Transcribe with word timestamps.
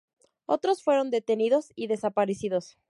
Otros 0.47 0.81
fueron 0.81 1.11
detenidos 1.11 1.69
y 1.75 1.85
desaparecidos. 1.85 2.79